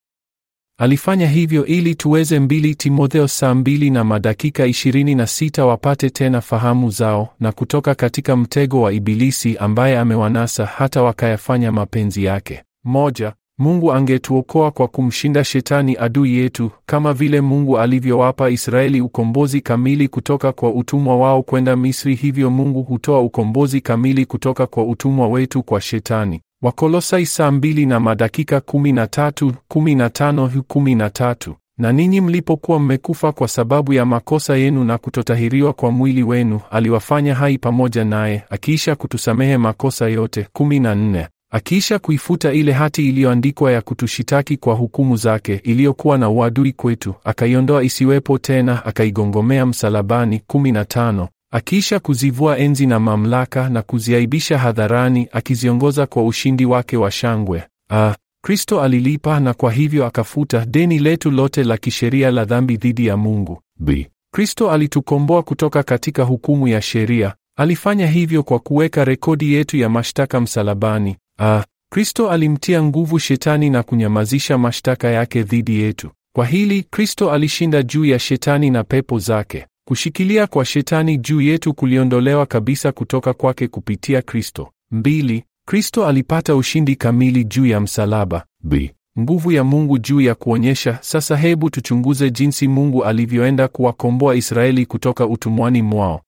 Alifanya 0.79 1.27
hivyo 1.27 1.65
ili 1.65 1.95
tuweze 1.95 2.39
mbili 2.39 2.75
Timotheo 2.75 3.27
saa 3.27 3.53
mbili 3.55 3.89
na 3.89 4.03
madakika 4.03 4.65
ishirini 4.65 5.15
na 5.15 5.27
sita 5.27 5.65
wapate 5.65 6.09
tena 6.09 6.41
fahamu 6.41 6.89
zao 6.89 7.29
na 7.39 7.51
kutoka 7.51 7.95
katika 7.95 8.35
mtego 8.35 8.81
wa 8.81 8.93
Ibilisi 8.93 9.57
ambaye 9.57 9.99
amewanasa 9.99 10.65
hata 10.65 11.03
wakayafanya 11.03 11.71
mapenzi 11.71 12.23
yake. 12.23 12.63
Moja, 12.83 13.33
Mungu 13.59 13.93
angetuokoa 13.93 14.71
kwa 14.71 14.87
kumshinda 14.87 15.43
shetani 15.43 15.95
adui 15.99 16.33
yetu, 16.37 16.71
kama 16.85 17.13
vile 17.13 17.41
Mungu 17.41 17.79
alivyowapa 17.79 18.49
Israeli 18.49 19.01
ukombozi 19.01 19.61
kamili 19.61 20.07
kutoka 20.07 20.51
kwa 20.51 20.73
utumwa 20.73 21.17
wao 21.17 21.43
kwenda 21.43 21.75
Misri, 21.75 22.15
hivyo 22.15 22.49
Mungu 22.49 22.83
hutoa 22.83 23.21
ukombozi 23.21 23.81
kamili 23.81 24.25
kutoka 24.25 24.67
kwa 24.67 24.83
utumwa 24.83 25.27
wetu 25.27 25.63
kwa 25.63 25.81
shetani. 25.81 26.41
Wakolosai 26.61 27.25
saa 27.25 27.51
mbili 27.51 27.85
na 27.85 27.99
madakika 27.99 28.61
kumi 28.61 28.91
na 28.91 29.07
tatu, 29.07 29.53
kumi 29.67 29.95
na 29.95 30.09
tano, 30.09 30.51
kumi 30.67 30.95
na 30.95 31.09
tatu. 31.09 31.55
Na 31.77 31.91
ninyi 31.91 32.21
mlipokuwa 32.21 32.79
mmekufa 32.79 33.31
kwa 33.31 33.47
sababu 33.47 33.93
ya 33.93 34.05
makosa 34.05 34.57
yenu 34.57 34.83
na 34.83 34.97
kutotahiriwa 34.97 35.73
kwa 35.73 35.91
mwili 35.91 36.23
wenu, 36.23 36.59
aliwafanya 36.71 37.35
hai 37.35 37.57
pamoja 37.57 38.05
naye, 38.05 38.43
akiisha 38.49 38.95
kutusamehe 38.95 39.57
makosa 39.57 40.07
yote. 40.09 40.47
kumi 40.53 40.79
na 40.79 40.95
nne. 40.95 41.27
Akiisha 41.51 41.99
kuifuta 41.99 42.53
ile 42.53 42.71
hati 42.71 43.09
iliyoandikwa 43.09 43.71
ya 43.71 43.81
kutushitaki 43.81 44.57
kwa 44.57 44.73
hukumu 44.75 45.15
zake, 45.15 45.55
iliyokuwa 45.63 46.17
na 46.17 46.29
uadui 46.29 46.71
kwetu, 46.71 47.13
akaiondoa 47.23 47.83
isiwepo 47.83 48.37
tena, 48.37 48.85
akaigongomea 48.85 49.65
msalabani. 49.65 50.41
kumi 50.47 50.71
na 50.71 50.85
tano. 50.85 51.27
Akiisha 51.51 51.99
kuzivua 51.99 52.57
enzi 52.57 52.85
na 52.85 52.99
mamlaka 52.99 53.69
na 53.69 53.81
kuziaibisha 53.81 54.57
hadharani, 54.57 55.27
akiziongoza 55.31 56.05
kwa 56.05 56.23
ushindi 56.25 56.65
wake 56.65 56.97
wa 56.97 57.11
shangwe. 57.11 57.63
Ah, 57.91 58.15
Kristo 58.43 58.81
alilipa 58.81 59.39
na 59.39 59.53
kwa 59.53 59.71
hivyo 59.71 60.05
akafuta 60.05 60.65
deni 60.65 60.99
letu 60.99 61.31
lote 61.31 61.63
la 61.63 61.77
kisheria 61.77 62.31
la 62.31 62.45
dhambi 62.45 62.77
dhidi 62.77 63.05
ya 63.07 63.17
Mungu. 63.17 63.61
B. 63.79 64.07
Kristo 64.33 64.71
alitukomboa 64.71 65.43
kutoka 65.43 65.83
katika 65.83 66.23
hukumu 66.23 66.67
ya 66.67 66.81
sheria. 66.81 67.35
Alifanya 67.57 68.07
hivyo 68.07 68.43
kwa 68.43 68.59
kuweka 68.59 69.05
rekodi 69.05 69.53
yetu 69.53 69.77
ya 69.77 69.89
mashtaka 69.89 70.41
msalabani. 70.41 71.15
Ah, 71.41 71.63
Kristo 71.91 72.29
alimtia 72.31 72.83
nguvu 72.83 73.19
shetani 73.19 73.69
na 73.69 73.83
kunyamazisha 73.83 74.57
mashtaka 74.57 75.07
yake 75.07 75.43
dhidi 75.43 75.79
yetu. 75.79 76.09
Kwa 76.35 76.45
hili 76.45 76.83
Kristo 76.83 77.31
alishinda 77.31 77.83
juu 77.83 78.05
ya 78.05 78.19
shetani 78.19 78.69
na 78.69 78.83
pepo 78.83 79.19
zake. 79.19 79.65
Kushikilia 79.87 80.47
kwa 80.47 80.65
shetani 80.65 81.17
juu 81.17 81.41
yetu 81.41 81.73
kuliondolewa 81.73 82.45
kabisa 82.45 82.91
kutoka 82.91 83.33
kwake 83.33 83.67
kupitia 83.67 84.21
Kristo. 84.21 84.69
Mbili, 84.91 85.43
Kristo 85.67 86.07
alipata 86.07 86.55
ushindi 86.55 86.95
kamili 86.95 87.43
juu 87.43 87.65
ya 87.65 87.79
msalaba. 87.79 88.45
B. 88.63 88.91
Nguvu 89.19 89.51
ya 89.51 89.63
Mungu 89.63 89.97
juu 89.97 90.21
ya 90.21 90.35
kuonyesha. 90.35 90.97
Sasa 91.01 91.37
hebu 91.37 91.69
tuchunguze 91.69 92.29
jinsi 92.31 92.67
Mungu 92.67 93.03
alivyoenda 93.05 93.67
kuwakomboa 93.67 94.35
Israeli 94.35 94.85
kutoka 94.85 95.27
utumwani 95.27 95.81
mwao. 95.81 96.21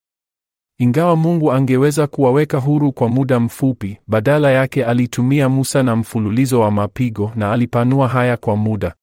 Ingawa 0.81 1.15
Mungu 1.15 1.51
angeweza 1.51 2.07
kuwaweka 2.07 2.57
huru 2.57 2.91
kwa 2.91 3.09
muda 3.09 3.39
mfupi, 3.39 3.97
badala 4.07 4.51
yake 4.51 4.85
alitumia 4.85 5.50
Musa 5.50 5.83
na 5.83 5.95
mfululizo 5.95 6.59
wa 6.59 6.71
mapigo 6.71 7.31
na 7.35 7.51
alipanua 7.51 8.07
haya 8.07 8.38
kwa 8.38 8.55
muda. 8.55 8.93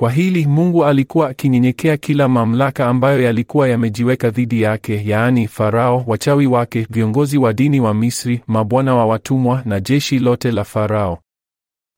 Kwa 0.00 0.10
hili 0.10 0.46
Mungu 0.46 0.84
alikuwa 0.84 1.28
akinyenyekea 1.28 1.96
kila 1.96 2.28
mamlaka 2.28 2.86
ambayo 2.88 3.22
yalikuwa 3.22 3.68
yamejiweka 3.68 4.30
dhidi 4.30 4.62
yake, 4.62 5.02
yaani 5.06 5.48
Farao, 5.48 6.04
wachawi 6.06 6.46
wake, 6.46 6.86
viongozi 6.90 7.38
wa 7.38 7.52
dini 7.52 7.80
wa 7.80 7.94
Misri, 7.94 8.40
mabwana 8.46 8.94
wa 8.94 9.06
watumwa 9.06 9.62
na 9.64 9.80
jeshi 9.80 10.18
lote 10.18 10.52
la 10.52 10.64
Farao. 10.64 11.18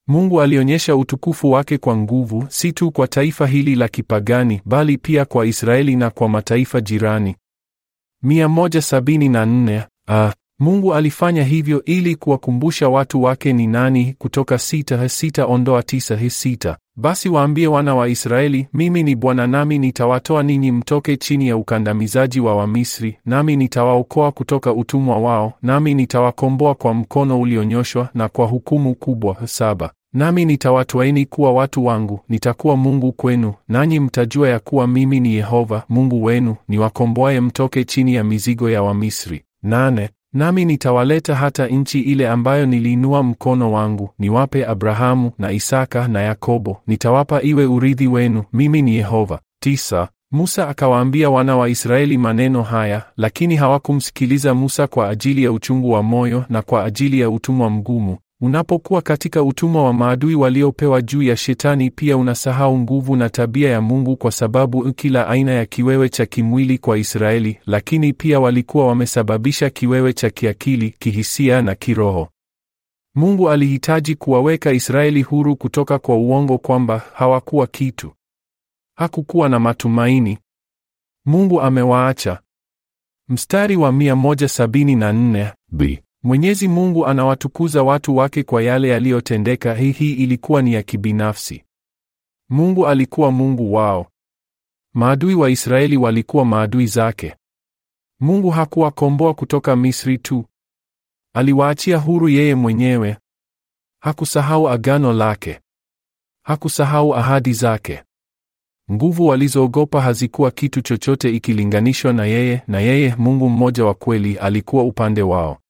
Mungu 0.09 0.43
alionyesha 0.43 0.97
utukufu 0.97 1.51
wake 1.51 1.79
kwa 1.79 1.97
nguvu, 1.97 2.45
si 2.49 2.73
tu 2.73 2.91
kwa 2.91 3.09
taifa 3.09 3.47
hili 3.47 3.75
la 3.75 3.89
kipagani, 3.89 4.61
bali 4.65 4.99
pia 4.99 5.25
kwa 5.25 5.47
Israeli 5.47 5.97
na 5.97 6.11
kwa 6.11 6.29
mataifa 6.29 6.81
jirani. 6.81 7.37
174 8.25 9.83
ah, 10.09 10.33
Mungu 10.59 10.95
alifanya 10.95 11.45
hivyo 11.45 11.85
ili 11.85 12.17
kuwakumbusha 12.17 12.89
watu 12.89 13.23
wake 13.23 13.53
ni 13.53 13.67
nani. 13.67 14.15
Kutoka 14.19 14.59
sita 14.59 15.09
sita 15.09 15.47
ondoa 15.47 15.83
tisa 15.83 16.31
sita. 16.31 16.77
Basi 16.97 17.29
waambie 17.29 17.67
wana 17.67 17.95
wa 17.95 18.09
Israeli, 18.09 18.67
mimi 18.75 19.03
ni 19.03 19.17
Bwana, 19.17 19.47
nami 19.47 19.79
nitawatoa 19.79 20.43
ninyi 20.43 20.73
mtoke 20.73 21.17
chini 21.17 21.49
ya 21.49 21.57
ukandamizaji 21.57 22.41
wa 22.41 22.57
Wamisri, 22.57 23.19
nami 23.25 23.57
nitawaokoa 23.57 24.33
kutoka 24.33 24.73
utumwa 24.73 25.19
wao, 25.19 25.53
nami 25.63 25.95
nitawakomboa 25.95 26.75
kwa 26.75 26.95
mkono 26.95 27.41
ulionyoshwa 27.41 28.09
na 28.15 28.29
kwa 28.29 28.47
hukumu 28.47 28.95
kubwa. 28.95 29.37
Saba. 29.47 29.93
Nami 30.15 30.45
nitawatwaini 30.45 31.27
kuwa 31.27 31.53
watu 31.53 31.85
wangu, 31.87 32.21
nitakuwa 32.29 32.77
Mungu 32.77 33.13
kwenu, 33.13 33.55
nanyi 33.69 34.01
mtajua 34.01 34.49
ya 34.49 34.59
kuwa 34.59 34.87
mimi 34.87 35.21
ni 35.21 35.35
Yehova 35.35 35.83
Mungu 35.89 36.25
wenu, 36.25 36.57
niwakomboaye 36.69 37.41
mtoke 37.41 37.85
chini 37.85 38.15
ya 38.15 38.25
mizigo 38.25 38.71
ya 38.71 38.83
Wamisri. 38.83 39.43
Nane. 39.63 40.11
Nami 40.35 40.65
nitawaleta 40.65 41.35
hata 41.35 41.67
nchi 41.67 42.01
ile 42.01 42.29
ambayo 42.29 42.67
niliinua 42.67 43.23
mkono 43.23 43.73
wangu 43.73 44.11
niwape 44.19 44.67
Abrahamu 44.67 45.31
na 45.39 45.53
Isaka 45.53 46.09
na 46.09 46.23
Yakobo, 46.23 46.77
nitawapa 46.87 47.43
iwe 47.43 47.67
urithi 47.67 48.07
wenu. 48.07 48.45
Mimi 48.53 48.83
ni 48.83 48.95
Yehova. 48.97 49.41
Tisa. 49.61 50.09
Musa 50.31 50.69
akawaambia 50.69 51.31
wana 51.31 51.57
wa 51.57 51.69
Israeli 51.69 52.19
maneno 52.19 52.63
haya, 52.63 53.03
lakini 53.17 53.57
hawakumsikiliza 53.57 54.55
Musa 54.55 54.87
kwa 54.87 55.09
ajili 55.09 55.45
ya 55.45 55.53
uchungu 55.53 55.91
wa 55.91 56.03
moyo 56.03 56.45
na 56.49 56.63
kwa 56.63 56.85
ajili 56.85 57.21
ya 57.21 57.31
utumwa 57.31 57.71
mgumu. 57.71 58.19
Unapokuwa 58.43 59.03
katika 59.03 59.43
utumwa 59.43 59.85
wa 59.85 59.93
maadui 59.93 60.35
waliopewa 60.35 61.03
juu 61.03 61.23
ya 61.23 61.37
Shetani, 61.37 61.91
pia 61.91 62.17
unasahau 62.17 62.79
nguvu 62.79 63.17
na 63.17 63.29
tabia 63.31 63.71
ya 63.71 63.81
Mungu, 63.81 64.17
kwa 64.17 64.33
sababu 64.33 64.93
kila 64.93 65.29
aina 65.29 65.53
ya 65.53 65.67
kiwewe 65.67 66.09
cha 66.09 66.27
kimwili 66.27 66.79
kwa 66.79 66.99
Israeli, 66.99 67.59
lakini 67.67 68.13
pia 68.13 68.41
walikuwa 68.41 68.87
wamesababisha 68.87 69.71
kiwewe 69.71 70.13
cha 70.13 70.31
kiakili, 70.31 70.91
kihisia 70.91 71.63
na 71.63 71.75
kiroho. 71.75 72.29
Mungu 73.15 73.51
alihitaji 73.51 74.15
kuwaweka 74.15 74.73
Israeli 74.73 75.23
huru 75.23 75.57
kutoka 75.57 75.99
kwa 75.99 76.17
uongo 76.17 76.59
kwamba 76.59 76.99
hawakuwa 77.15 77.67
kitu. 77.67 78.13
Hakukuwa 78.97 79.49
na 79.49 79.59
matumaini. 79.61 80.39
Mungu 81.27 81.61
amewaacha. 81.61 82.41
Mstari 83.29 83.77
wa 83.77 83.93
174 83.93 85.53
b 85.73 86.03
Mwenyezi 86.25 86.69
Mungu 86.69 87.07
anawatukuza 87.07 87.83
watu 87.83 88.17
wake 88.17 88.43
kwa 88.43 88.63
yale 88.63 88.89
yaliyotendeka. 88.89 89.75
Hii 89.75 89.93
hii 89.93 90.13
ilikuwa 90.13 90.63
ni 90.63 90.73
ya 90.75 90.83
kibinafsi. 90.83 91.65
Mungu 92.51 92.87
alikuwa 92.87 93.31
Mungu 93.33 93.73
wao. 93.75 94.07
Maadui 94.95 95.35
wa 95.35 95.51
Israeli 95.51 95.97
walikuwa 95.97 96.45
maadui 96.45 96.87
zake. 96.87 97.37
Mungu 98.21 98.51
hakuwakomboa 98.51 99.35
kutoka 99.35 99.77
Misri 99.77 100.19
tu. 100.19 100.45
Aliwaachia 101.35 101.99
huru 101.99 102.29
yeye 102.29 102.55
mwenyewe. 102.55 103.17
Hakusahau 104.03 104.69
agano 104.69 105.13
lake. 105.13 105.61
Hakusahau 106.47 107.15
ahadi 107.15 107.53
zake. 107.53 108.03
Nguvu 108.93 109.27
walizoogopa 109.27 110.01
hazikuwa 110.01 110.51
kitu 110.51 110.81
chochote 110.81 111.31
ikilinganishwa 111.37 112.13
na 112.13 112.25
yeye, 112.27 112.63
na 112.67 112.81
yeye 112.81 113.15
Mungu 113.19 113.49
mmoja 113.49 113.85
wa 113.85 113.95
kweli 113.95 114.39
alikuwa 114.39 114.85
upande 114.85 115.23
wao. 115.23 115.62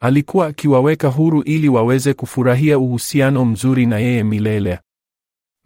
Alikuwa 0.00 0.46
akiwaweka 0.46 1.08
huru 1.08 1.42
ili 1.42 1.68
waweze 1.68 2.14
kufurahia 2.14 2.78
uhusiano 2.78 3.44
mzuri 3.44 3.86
na 3.86 3.98
yeye 3.98 4.24
milele. 4.24 4.78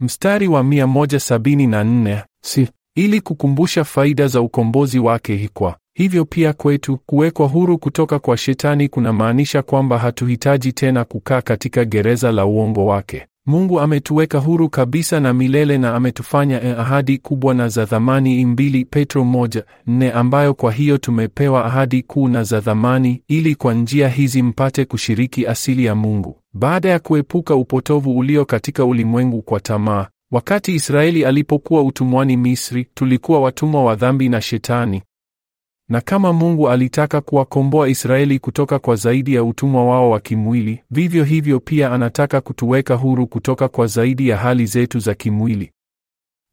Mstari 0.00 0.48
wa 0.48 0.62
174 0.62 2.24
si 2.44 2.68
ili 2.96 3.20
kukumbusha 3.20 3.84
faida 3.84 4.26
za 4.26 4.40
ukombozi 4.40 4.98
wake. 4.98 5.50
Kwa 5.54 5.78
hivyo 5.96 6.24
pia 6.24 6.52
kwetu 6.52 6.98
kuwekwa 7.06 7.46
huru 7.48 7.78
kutoka 7.78 8.18
kwa 8.18 8.36
Shetani 8.36 8.88
kunamaanisha 8.88 9.62
kwamba 9.62 9.98
hatuhitaji 9.98 10.72
tena 10.72 11.04
kukaa 11.04 11.42
katika 11.42 11.84
gereza 11.84 12.32
la 12.32 12.46
uongo 12.46 12.86
wake. 12.86 13.26
Mungu 13.46 13.80
ametuweka 13.80 14.38
huru 14.38 14.68
kabisa 14.68 15.20
na 15.20 15.32
milele 15.34 15.78
na 15.78 15.94
ametufanya 15.94 16.62
eh, 16.62 16.80
ahadi 16.80 17.18
kubwa 17.18 17.54
na 17.54 17.68
za 17.68 17.86
thamani. 17.86 18.44
Mbili 18.46 18.84
Petro 18.84 19.24
moja 19.24 19.64
nne 19.86 20.12
ambayo 20.12 20.54
kwa 20.54 20.72
hiyo 20.72 20.98
tumepewa 20.98 21.64
ahadi 21.64 22.02
kuu 22.02 22.28
na 22.28 22.42
za 22.44 22.60
thamani, 22.60 23.22
ili 23.28 23.54
kwa 23.54 23.74
njia 23.74 24.08
hizi 24.08 24.42
mpate 24.42 24.84
kushiriki 24.84 25.46
asili 25.46 25.84
ya 25.84 25.94
Mungu, 25.94 26.36
baada 26.52 26.88
ya 26.88 26.98
kuepuka 26.98 27.54
upotovu 27.54 28.18
ulio 28.18 28.44
katika 28.44 28.84
ulimwengu 28.84 29.42
kwa 29.42 29.60
tamaa. 29.60 30.06
Wakati 30.32 30.74
Israeli 30.74 31.24
alipokuwa 31.24 31.82
utumwani 31.82 32.36
Misri, 32.36 32.86
tulikuwa 32.94 33.40
watumwa 33.40 33.84
wa 33.84 33.94
dhambi 33.94 34.28
na 34.28 34.40
Shetani. 34.40 35.02
Na 35.92 36.00
kama 36.00 36.32
Mungu 36.32 36.68
alitaka 36.70 37.20
kuwakomboa 37.20 37.88
Israeli 37.88 38.38
kutoka 38.38 38.78
kwa 38.78 38.96
zaidi 38.96 39.34
ya 39.34 39.44
utumwa 39.44 39.84
wao 39.84 40.10
wa 40.10 40.20
kimwili, 40.20 40.82
vivyo 40.90 41.24
hivyo 41.24 41.60
pia 41.60 41.92
anataka 41.92 42.40
kutuweka 42.40 42.94
huru 42.94 43.26
kutoka 43.26 43.68
kwa 43.68 43.86
zaidi 43.86 44.28
ya 44.28 44.36
hali 44.36 44.66
zetu 44.66 44.98
za 44.98 45.14
kimwili. 45.14 45.70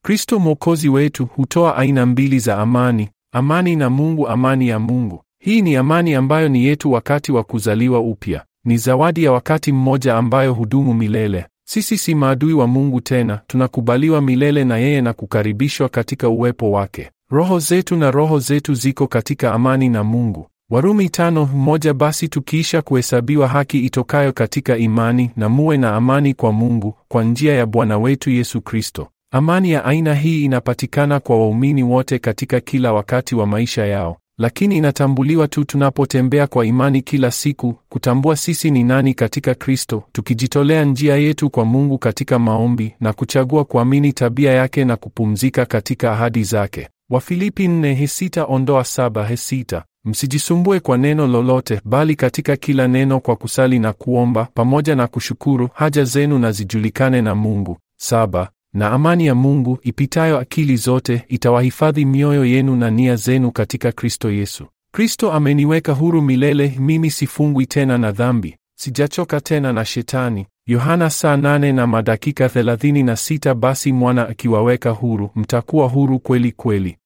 Kristo 0.05 0.39
Mwokozi 0.39 0.89
wetu 0.89 1.25
hutoa 1.25 1.77
aina 1.77 2.05
mbili 2.05 2.39
za 2.39 2.57
amani, 2.57 3.09
amani 3.33 3.75
na 3.75 3.89
Mungu, 3.89 4.27
amani 4.27 4.67
ya 4.67 4.79
Mungu. 4.79 5.23
Hii 5.41 5.61
ni 5.61 5.75
amani 5.75 6.13
ambayo 6.15 6.49
ni 6.49 6.65
yetu 6.65 6.91
wakati 6.91 7.31
wa 7.31 7.43
kuzaliwa 7.43 7.99
upya. 7.99 8.45
Ni 8.65 8.77
zawadi 8.77 9.23
ya 9.23 9.31
wakati 9.31 9.71
mmoja 9.71 10.15
ambayo 10.15 10.53
hudumu 10.53 10.93
milele. 10.93 11.45
Sisi 11.67 11.97
si 11.97 12.15
maadui 12.15 12.53
wa 12.53 12.67
Mungu 12.67 13.01
tena, 13.01 13.41
tunakubaliwa 13.47 14.21
milele 14.21 14.63
na 14.63 14.77
yeye 14.77 15.01
na 15.01 15.13
kukaribishwa 15.13 15.89
katika 15.89 16.29
uwepo 16.29 16.71
wake. 16.71 17.11
Roho 17.31 17.59
zetu 17.59 17.95
na 17.95 18.11
roho 18.11 18.39
zetu 18.39 18.73
ziko 18.73 19.07
katika 19.07 19.53
amani 19.53 19.89
na 19.89 20.03
Mungu. 20.03 20.47
Warumi 20.69 21.09
tano 21.09 21.45
moja. 21.45 21.93
Basi 21.93 22.27
tukiisha 22.27 22.81
kuhesabiwa 22.81 23.47
haki 23.47 23.79
itokayo 23.79 24.33
katika 24.33 24.77
imani, 24.77 25.31
na 25.35 25.49
muwe 25.49 25.77
na 25.77 25.95
amani 25.95 26.33
kwa 26.33 26.51
Mungu 26.51 26.95
kwa 27.07 27.23
njia 27.23 27.53
ya 27.53 27.65
Bwana 27.65 27.97
wetu 27.97 28.29
Yesu 28.29 28.61
Kristo. 28.61 29.07
Amani 29.33 29.71
ya 29.71 29.85
aina 29.85 30.13
hii 30.15 30.45
inapatikana 30.45 31.19
kwa 31.19 31.37
waumini 31.39 31.83
wote 31.83 32.19
katika 32.19 32.59
kila 32.59 32.93
wakati 32.93 33.35
wa 33.35 33.45
maisha 33.47 33.85
yao, 33.85 34.17
lakini 34.37 34.77
inatambuliwa 34.77 35.47
tu 35.47 35.63
tunapotembea 35.65 36.47
kwa 36.47 36.65
imani 36.65 37.01
kila 37.01 37.31
siku, 37.31 37.75
kutambua 37.89 38.35
sisi 38.35 38.71
ni 38.71 38.83
nani 38.83 39.13
katika 39.13 39.55
Kristo, 39.55 40.03
tukijitolea 40.11 40.83
njia 40.85 41.15
yetu 41.15 41.49
kwa 41.49 41.65
Mungu 41.65 41.97
katika 41.97 42.39
maombi 42.39 42.95
na 42.99 43.13
kuchagua 43.13 43.65
kuamini 43.65 44.13
tabia 44.13 44.51
yake 44.53 44.85
na 44.85 44.95
kupumzika 44.95 45.65
katika 45.65 46.11
ahadi 46.11 46.43
zake. 46.43 46.89
Wafilipi 47.09 47.67
nne 47.67 47.93
he 47.93 48.07
sita 48.07 48.45
ondoa 48.45 48.83
saba 48.83 49.25
he 49.27 49.37
sita. 49.37 49.83
Msijisumbue 50.05 50.79
kwa 50.79 50.97
neno 50.97 51.27
lolote, 51.27 51.81
bali 51.85 52.15
katika 52.15 52.55
kila 52.55 52.87
neno 52.87 53.19
kwa 53.19 53.35
kusali 53.35 53.79
na 53.79 53.93
kuomba 53.93 54.47
pamoja 54.53 54.95
na 54.95 55.07
kushukuru 55.07 55.69
haja 55.73 56.03
zenu 56.03 56.39
na 56.39 56.51
zijulikane 56.51 57.21
na 57.21 57.35
Mungu. 57.35 57.77
Saba. 57.99 58.49
Na 58.73 58.91
amani 58.91 59.25
ya 59.25 59.35
Mungu 59.35 59.77
ipitayo 59.81 60.39
akili 60.39 60.77
zote 60.77 61.25
itawahifadhi 61.27 62.05
mioyo 62.05 62.45
yenu 62.45 62.75
na 62.75 62.89
nia 62.91 63.15
zenu 63.15 63.51
katika 63.51 63.91
Kristo 63.91 64.31
Yesu. 64.31 64.65
Kristo 64.93 65.31
ameniweka 65.31 65.93
huru 65.93 66.21
milele, 66.21 66.75
mimi 66.79 67.11
sifungwi 67.11 67.65
tena 67.65 67.97
na 67.97 68.11
dhambi, 68.11 68.55
sijachoka 68.79 69.41
tena 69.41 69.73
na 69.73 69.85
Shetani. 69.85 70.45
Yohana 70.67 71.09
saa 71.09 71.37
nane 71.37 71.71
na 71.71 71.87
madakika 71.87 72.49
thelathini 72.49 73.03
na 73.03 73.15
sita. 73.15 73.53
Basi 73.55 73.93
mwana 73.93 74.27
akiwaweka 74.27 74.89
huru, 74.89 75.29
mtakuwa 75.35 75.87
huru 75.87 76.19
kweli 76.19 76.51
kweli. 76.51 76.97